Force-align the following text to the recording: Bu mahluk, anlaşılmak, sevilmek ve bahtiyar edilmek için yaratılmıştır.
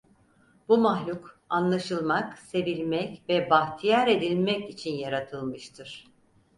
Bu 0.69 0.77
mahluk, 0.77 1.39
anlaşılmak, 1.49 2.37
sevilmek 2.37 3.21
ve 3.29 3.49
bahtiyar 3.49 4.07
edilmek 4.07 4.69
için 4.69 4.93
yaratılmıştır. 4.93 6.05